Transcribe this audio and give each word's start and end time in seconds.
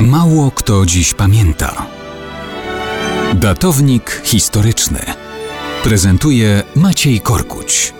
Mało 0.00 0.50
kto 0.50 0.86
dziś 0.86 1.14
pamięta. 1.14 1.86
Datownik 3.34 4.20
historyczny 4.24 4.98
prezentuje 5.84 6.62
Maciej 6.76 7.20
Korkuć. 7.20 7.94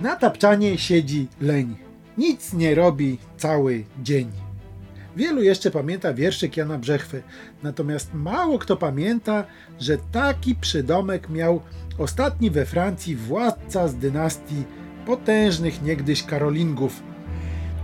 Na 0.00 0.16
tapczanie 0.16 0.78
siedzi 0.78 1.28
leń. 1.40 1.76
Nic 2.18 2.52
nie 2.52 2.74
robi 2.74 3.18
cały 3.36 3.84
dzień. 4.02 4.30
Wielu 5.16 5.42
jeszcze 5.42 5.70
pamięta 5.70 6.14
wierszyk 6.14 6.56
Jana 6.56 6.78
Brzechwy, 6.78 7.22
natomiast 7.62 8.14
mało 8.14 8.58
kto 8.58 8.76
pamięta, 8.76 9.44
że 9.80 9.98
taki 10.12 10.54
przydomek 10.54 11.28
miał 11.28 11.60
ostatni 11.98 12.50
we 12.50 12.66
Francji 12.66 13.16
władca 13.16 13.88
z 13.88 13.94
dynastii 13.94 14.64
potężnych 15.10 15.82
niegdyś 15.82 16.22
Karolingów. 16.22 17.02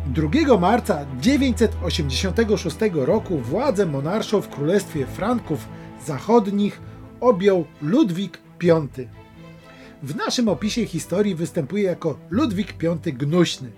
2 0.06 0.58
marca 0.58 1.06
986 1.20 2.76
roku 2.92 3.38
władzę 3.38 3.86
monarszą 3.86 4.40
w 4.40 4.48
Królestwie 4.48 5.06
Franków 5.06 5.68
Zachodnich 6.04 6.80
objął 7.20 7.64
Ludwik 7.82 8.38
V. 8.62 8.86
W 10.02 10.16
naszym 10.16 10.48
opisie 10.48 10.86
historii 10.86 11.34
występuje 11.34 11.82
jako 11.82 12.18
Ludwik 12.30 12.74
V 12.82 13.12
Gnuśny. 13.12 13.70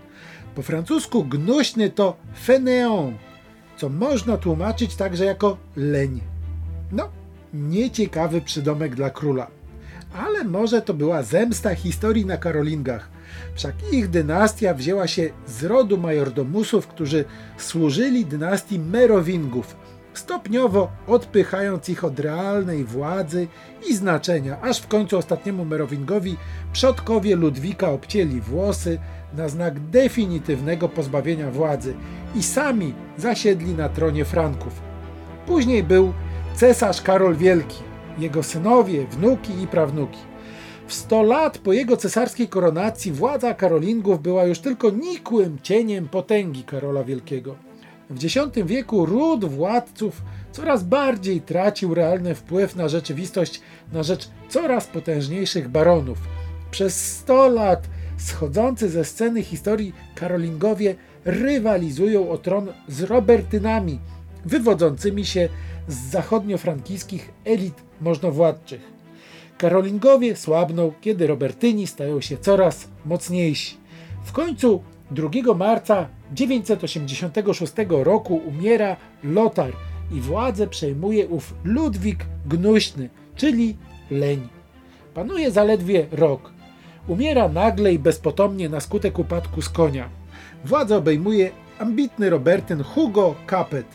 Po 0.54 0.62
francusku 0.62 1.24
gnuśny 1.24 1.90
to 1.90 2.16
fainéant, 2.46 3.14
co 3.76 3.88
można 3.88 4.36
tłumaczyć 4.36 4.96
także 4.96 5.24
jako 5.24 5.56
leń. 5.76 6.20
No, 6.92 7.08
nieciekawy 7.54 8.40
przydomek 8.40 8.94
dla 8.94 9.10
króla. 9.10 9.57
Ale 10.14 10.44
może 10.44 10.82
to 10.82 10.94
była 10.94 11.22
zemsta 11.22 11.74
historii 11.74 12.26
na 12.26 12.36
Karolingach. 12.36 13.08
Wszak 13.54 13.74
ich 13.92 14.08
dynastia 14.08 14.74
wzięła 14.74 15.06
się 15.06 15.30
z 15.46 15.64
rodu 15.64 15.98
majordomusów, 15.98 16.86
którzy 16.86 17.24
służyli 17.56 18.26
dynastii 18.26 18.78
Merowingów, 18.78 19.76
stopniowo 20.14 20.90
odpychając 21.06 21.88
ich 21.88 22.04
od 22.04 22.20
realnej 22.20 22.84
władzy 22.84 23.48
i 23.88 23.94
znaczenia, 23.94 24.60
aż 24.60 24.80
w 24.80 24.88
końcu 24.88 25.18
ostatniemu 25.18 25.64
Merowingowi 25.64 26.36
przodkowie 26.72 27.36
Ludwika 27.36 27.90
obcięli 27.90 28.40
włosy 28.40 28.98
na 29.36 29.48
znak 29.48 29.80
definitywnego 29.80 30.88
pozbawienia 30.88 31.50
władzy 31.50 31.94
i 32.34 32.42
sami 32.42 32.94
zasiedli 33.16 33.74
na 33.74 33.88
tronie 33.88 34.24
Franków. 34.24 34.80
Później 35.46 35.82
był 35.82 36.12
cesarz 36.54 37.02
Karol 37.02 37.36
Wielki, 37.36 37.87
jego 38.18 38.42
synowie, 38.42 39.06
wnuki 39.06 39.62
i 39.62 39.66
prawnuki. 39.66 40.18
W 40.86 40.94
100 40.94 41.22
lat 41.22 41.58
po 41.58 41.72
jego 41.72 41.96
cesarskiej 41.96 42.48
koronacji 42.48 43.12
władza 43.12 43.54
Karolingów 43.54 44.22
była 44.22 44.44
już 44.44 44.58
tylko 44.58 44.90
nikłym 44.90 45.58
cieniem 45.62 46.08
potęgi 46.08 46.64
Karola 46.64 47.04
Wielkiego. 47.04 47.56
W 48.10 48.24
X 48.24 48.36
wieku 48.64 49.06
ród 49.06 49.44
władców 49.44 50.22
coraz 50.52 50.84
bardziej 50.84 51.40
tracił 51.40 51.94
realny 51.94 52.34
wpływ 52.34 52.76
na 52.76 52.88
rzeczywistość 52.88 53.60
na 53.92 54.02
rzecz 54.02 54.28
coraz 54.48 54.86
potężniejszych 54.86 55.68
baronów. 55.68 56.18
Przez 56.70 57.16
100 57.16 57.48
lat 57.48 57.88
schodzący 58.16 58.88
ze 58.88 59.04
sceny 59.04 59.42
historii 59.42 59.92
Karolingowie 60.14 60.94
rywalizują 61.24 62.30
o 62.30 62.38
tron 62.38 62.66
z 62.88 63.02
Robertynami, 63.02 64.00
wywodzącymi 64.48 65.26
się 65.26 65.48
z 65.88 66.10
zachodniofrankijskich 66.10 67.32
elit 67.44 67.82
możnowładczych. 68.00 68.80
Karolingowie 69.58 70.36
słabną, 70.36 70.92
kiedy 71.00 71.26
Robertyni 71.26 71.86
stają 71.86 72.20
się 72.20 72.36
coraz 72.36 72.88
mocniejsi. 73.06 73.76
W 74.24 74.32
końcu 74.32 74.82
2 75.10 75.54
marca 75.54 76.08
986 76.32 77.72
roku 77.88 78.36
umiera 78.46 78.96
Lotar 79.24 79.72
i 80.12 80.20
władzę 80.20 80.66
przejmuje 80.66 81.26
ów 81.28 81.54
Ludwik 81.64 82.26
Gnuśny, 82.46 83.08
czyli 83.36 83.76
Leń. 84.10 84.48
Panuje 85.14 85.50
zaledwie 85.50 86.06
rok. 86.12 86.52
Umiera 87.08 87.48
nagle 87.48 87.92
i 87.92 87.98
bezpotomnie 87.98 88.68
na 88.68 88.80
skutek 88.80 89.18
upadku 89.18 89.62
z 89.62 89.68
konia. 89.68 90.08
Władzę 90.64 90.96
obejmuje 90.96 91.50
ambitny 91.78 92.30
Robertyn 92.30 92.82
Hugo 92.82 93.34
Capet. 93.50 93.86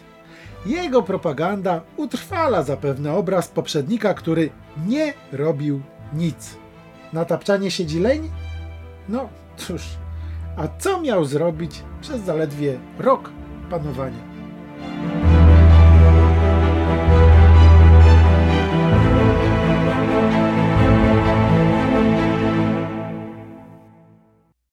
Jego 0.65 1.01
propaganda 1.01 1.81
utrwala 1.97 2.63
zapewne 2.63 3.13
obraz 3.13 3.47
poprzednika, 3.47 4.13
który 4.13 4.49
nie 4.87 5.13
robił 5.31 5.81
nic. 6.13 6.57
Na 7.13 7.25
tapczanie 7.25 7.71
siedzi 7.71 7.99
leń? 7.99 8.31
No 9.09 9.29
cóż, 9.57 9.81
a 10.57 10.67
co 10.79 11.01
miał 11.01 11.25
zrobić 11.25 11.83
przez 12.01 12.21
zaledwie 12.21 12.79
rok 12.99 13.29
panowania? 13.69 14.32